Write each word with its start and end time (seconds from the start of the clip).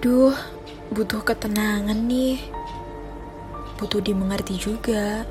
Aduh, 0.00 0.32
butuh 0.96 1.20
ketenangan 1.20 2.08
nih. 2.08 2.40
Butuh 3.76 4.00
dimengerti 4.00 4.56
juga. 4.56 5.28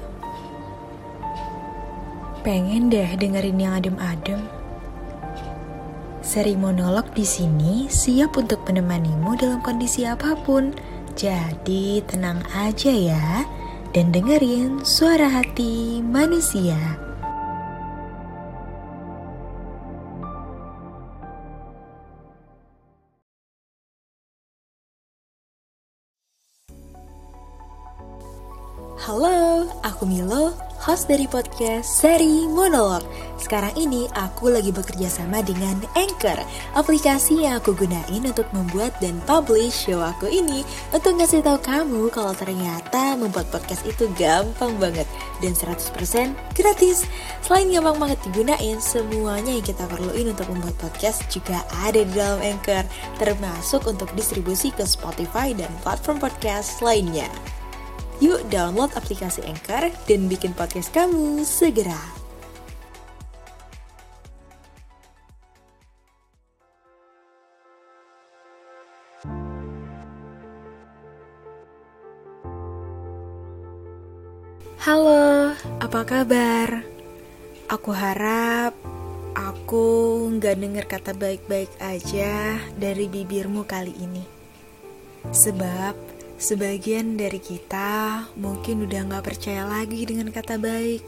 Pengen 2.46 2.94
deh 2.94 3.18
dengerin 3.18 3.58
yang 3.58 3.74
adem-adem. 3.82 4.46
Seri 6.22 6.54
monolog 6.54 7.10
di 7.18 7.26
sini 7.26 7.90
siap 7.90 8.38
untuk 8.38 8.62
menemanimu 8.70 9.42
dalam 9.42 9.58
kondisi 9.66 10.06
apa 10.06 10.38
pun. 10.38 10.78
Jadi 11.18 12.06
tenang 12.06 12.46
aja 12.54 12.94
ya 12.94 13.50
dan 13.98 14.14
dengerin 14.14 14.86
suara 14.86 15.34
hati 15.34 15.98
manusia. 16.06 17.09
Halo, 29.00 29.64
aku 29.80 30.04
Milo, 30.04 30.52
host 30.76 31.08
dari 31.08 31.24
podcast 31.24 31.88
seri 31.88 32.44
Monolog. 32.52 33.00
Sekarang 33.40 33.72
ini 33.80 34.12
aku 34.12 34.52
lagi 34.52 34.76
bekerja 34.76 35.08
sama 35.08 35.40
dengan 35.40 35.80
Anchor, 35.96 36.36
aplikasi 36.76 37.48
yang 37.48 37.64
aku 37.64 37.80
gunain 37.80 38.28
untuk 38.28 38.52
membuat 38.52 38.92
dan 39.00 39.16
publish 39.24 39.88
show 39.88 40.04
aku 40.04 40.28
ini 40.28 40.68
untuk 40.92 41.16
ngasih 41.16 41.40
tahu 41.40 41.64
kamu 41.64 42.12
kalau 42.12 42.36
ternyata 42.36 43.16
membuat 43.16 43.48
podcast 43.56 43.88
itu 43.88 44.12
gampang 44.20 44.76
banget 44.76 45.08
dan 45.40 45.56
100% 45.56 46.36
gratis. 46.60 47.08
Selain 47.40 47.72
gampang 47.72 48.04
banget 48.04 48.20
digunain, 48.28 48.84
semuanya 48.84 49.56
yang 49.56 49.64
kita 49.64 49.88
perluin 49.88 50.36
untuk 50.36 50.52
membuat 50.52 50.76
podcast 50.76 51.24
juga 51.32 51.64
ada 51.88 52.04
di 52.04 52.12
dalam 52.12 52.44
Anchor, 52.44 52.84
termasuk 53.16 53.88
untuk 53.88 54.12
distribusi 54.12 54.76
ke 54.76 54.84
Spotify 54.84 55.56
dan 55.56 55.72
platform 55.88 56.20
podcast 56.20 56.84
lainnya. 56.84 57.32
Yuk 58.20 58.52
download 58.52 58.92
aplikasi 59.00 59.40
Anchor 59.48 59.96
dan 60.04 60.28
bikin 60.28 60.52
podcast 60.52 60.92
kamu 60.92 61.40
segera. 61.48 61.96
Halo, 74.84 75.56
apa 75.80 76.04
kabar? 76.04 76.84
Aku 77.72 77.96
harap 77.96 78.76
aku 79.32 80.28
nggak 80.36 80.60
denger 80.60 80.86
kata 80.92 81.16
baik-baik 81.16 81.72
aja 81.80 82.60
dari 82.76 83.08
bibirmu 83.08 83.64
kali 83.64 83.96
ini. 83.96 84.28
Sebab 85.32 86.19
Sebagian 86.40 87.20
dari 87.20 87.36
kita 87.36 88.24
mungkin 88.40 88.88
udah 88.88 89.12
gak 89.12 89.28
percaya 89.28 89.68
lagi 89.68 90.08
dengan 90.08 90.32
kata 90.32 90.56
baik, 90.56 91.04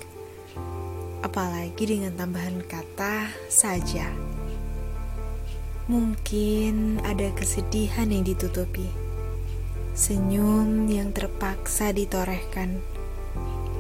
apalagi 1.23 1.87
dengan 1.87 2.11
tambahan 2.19 2.59
kata 2.67 3.31
saja. 3.47 4.11
Mungkin 5.87 6.99
ada 7.07 7.31
kesedihan 7.31 8.11
yang 8.11 8.27
ditutupi, 8.27 8.91
senyum 9.95 10.91
yang 10.91 11.15
terpaksa 11.15 11.95
ditorehkan, 11.95 12.83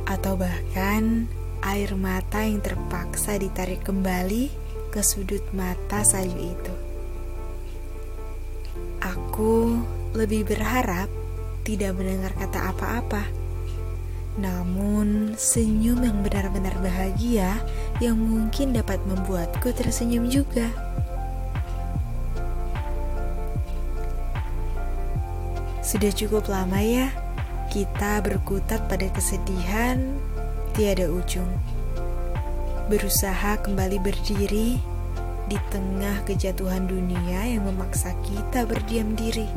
atau 0.07 0.39
bahkan 0.39 1.27
air 1.67 1.91
mata 1.99 2.47
yang 2.47 2.63
terpaksa 2.63 3.35
ditarik 3.35 3.83
kembali 3.83 4.47
ke 4.87 5.03
sudut 5.03 5.43
mata 5.51 5.99
sayu 6.07 6.55
itu. 6.55 6.73
Aku 9.03 9.83
lebih 10.15 10.47
berharap 10.47 11.11
tidak 11.61 11.97
mendengar 11.97 12.33
kata 12.35 12.73
apa-apa. 12.73 13.23
Namun, 14.39 15.35
senyum 15.35 16.01
yang 16.01 16.23
benar-benar 16.23 16.75
bahagia 16.79 17.59
yang 17.99 18.15
mungkin 18.15 18.71
dapat 18.71 19.03
membuatku 19.03 19.75
tersenyum 19.75 20.31
juga. 20.31 20.71
Sudah 25.83 26.13
cukup 26.15 26.47
lama 26.47 26.79
ya 26.79 27.11
kita 27.67 28.23
berkutat 28.23 28.87
pada 28.87 29.11
kesedihan 29.11 29.99
tiada 30.71 31.11
ujung. 31.11 31.47
Berusaha 32.87 33.59
kembali 33.59 33.99
berdiri 33.99 34.79
di 35.51 35.57
tengah 35.67 36.23
kejatuhan 36.23 36.87
dunia 36.87 37.43
yang 37.43 37.67
memaksa 37.67 38.15
kita 38.23 38.63
berdiam 38.63 39.15
diri. 39.19 39.47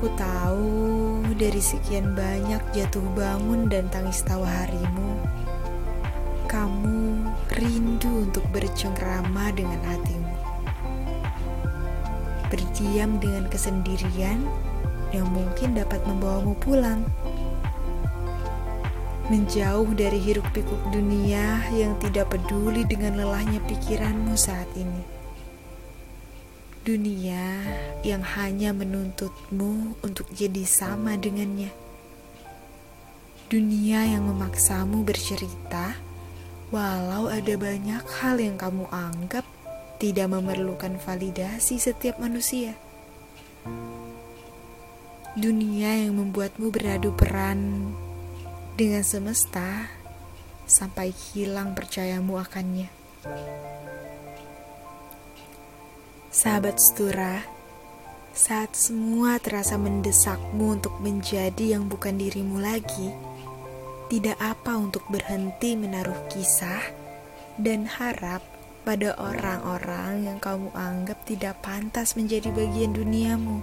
Aku 0.00 0.16
tahu 0.16 1.20
dari 1.36 1.60
sekian 1.60 2.16
banyak 2.16 2.64
jatuh 2.72 3.04
bangun 3.12 3.68
dan 3.68 3.84
tangis 3.92 4.24
tawa 4.24 4.48
harimu, 4.48 5.12
kamu 6.48 7.28
rindu 7.52 8.24
untuk 8.24 8.40
bercengkrama 8.48 9.52
dengan 9.52 9.76
hatimu. 9.84 10.32
Berdiam 12.48 13.20
dengan 13.20 13.44
kesendirian 13.52 14.40
yang 15.12 15.28
mungkin 15.28 15.76
dapat 15.76 16.00
membawamu 16.08 16.56
pulang. 16.64 17.04
Menjauh 19.28 19.92
dari 19.92 20.16
hiruk 20.16 20.48
pikuk 20.56 20.80
dunia 20.96 21.60
yang 21.76 21.92
tidak 22.00 22.32
peduli 22.32 22.88
dengan 22.88 23.20
lelahnya 23.20 23.60
pikiranmu 23.68 24.32
saat 24.32 24.72
ini 24.80 25.19
dunia 26.80 27.60
yang 28.00 28.24
hanya 28.24 28.72
menuntutmu 28.72 30.00
untuk 30.00 30.32
jadi 30.32 30.64
sama 30.64 31.20
dengannya. 31.20 31.68
Dunia 33.52 34.08
yang 34.08 34.24
memaksamu 34.24 35.04
bercerita, 35.04 36.00
walau 36.72 37.28
ada 37.28 37.52
banyak 37.60 38.00
hal 38.22 38.40
yang 38.40 38.56
kamu 38.56 38.88
anggap 38.88 39.44
tidak 40.00 40.32
memerlukan 40.32 40.96
validasi 40.96 41.76
setiap 41.76 42.16
manusia. 42.16 42.72
Dunia 45.36 46.08
yang 46.08 46.16
membuatmu 46.16 46.72
beradu 46.72 47.12
peran 47.12 47.92
dengan 48.80 49.04
semesta 49.04 49.84
sampai 50.64 51.12
hilang 51.12 51.76
percayamu 51.76 52.40
akannya. 52.40 52.88
Sahabat 56.30 56.78
setura, 56.78 57.42
saat 58.30 58.78
semua 58.78 59.42
terasa 59.42 59.74
mendesakmu 59.74 60.78
untuk 60.78 60.94
menjadi 61.02 61.74
yang 61.74 61.90
bukan 61.90 62.22
dirimu 62.22 62.62
lagi, 62.62 63.10
tidak 64.06 64.38
apa 64.38 64.78
untuk 64.78 65.02
berhenti 65.10 65.74
menaruh 65.74 66.30
kisah 66.30 66.86
dan 67.58 67.82
harap 67.82 68.46
pada 68.86 69.18
orang-orang 69.18 70.30
yang 70.30 70.38
kamu 70.38 70.70
anggap 70.70 71.18
tidak 71.26 71.58
pantas 71.66 72.14
menjadi 72.14 72.54
bagian 72.54 72.94
duniamu. 72.94 73.58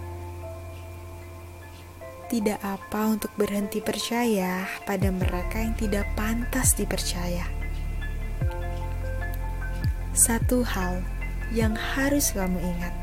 Tidak 2.27 2.59
apa 2.59 3.15
untuk 3.15 3.31
berhenti 3.39 3.79
percaya 3.79 4.67
pada 4.83 5.07
mereka 5.07 5.63
yang 5.63 5.71
tidak 5.79 6.03
pantas 6.19 6.75
dipercaya. 6.75 7.47
Satu 10.11 10.67
hal 10.67 11.15
yang 11.55 11.75
harus 11.75 12.35
kamu 12.35 12.59
ingat. 12.59 12.93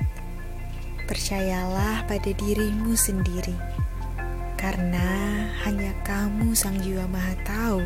Percayalah 1.04 2.08
pada 2.08 2.32
dirimu 2.32 2.96
sendiri, 2.96 3.56
karena 4.56 5.44
hanya 5.68 5.92
kamu 6.04 6.56
sang 6.56 6.80
jiwa 6.80 7.04
maha 7.12 7.36
tahu 7.44 7.84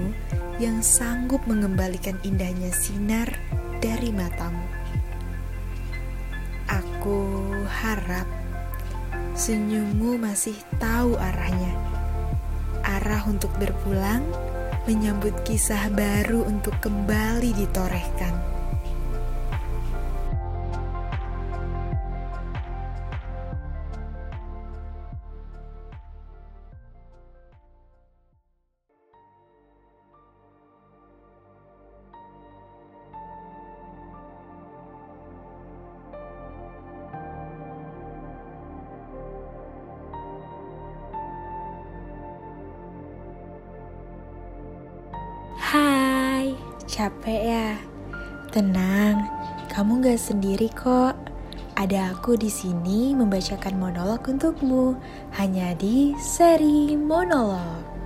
yang 0.63 0.79
sanggup 0.83 1.43
mengembalikan 1.47 2.15
indahnya 2.23 2.71
sinar 2.71 3.31
dari 3.83 4.15
matamu. 4.15 4.63
Aku 6.71 7.43
harap 7.67 8.27
senyummu 9.39 10.19
masih 10.19 10.55
tahu 10.83 11.15
arahnya. 11.19 11.75
Arah 12.83 13.23
untuk 13.27 13.51
berpulang, 13.59 14.23
menyambut 14.87 15.35
kisah 15.47 15.91
baru 15.95 16.47
untuk 16.47 16.75
kembali 16.83 17.55
ditorehkan. 17.55 18.48
Capek 46.99 47.41
ya? 47.47 47.69
Tenang, 48.51 49.23
kamu 49.71 50.03
gak 50.03 50.19
sendiri 50.19 50.67
kok. 50.75 51.15
ada 51.79 52.11
aku 52.11 52.35
di 52.35 52.51
sini 52.51 53.15
membacakan 53.15 53.79
monolog 53.79 54.27
untukmu 54.27 54.99
hanya 55.39 55.79
di 55.79 56.11
seri 56.19 56.99
monolog. 56.99 57.98